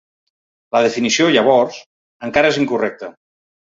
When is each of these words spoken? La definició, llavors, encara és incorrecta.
La 0.77 0.81
definició, 0.85 1.29
llavors, 1.37 1.79
encara 2.33 2.55
és 2.57 2.63
incorrecta. 2.67 3.17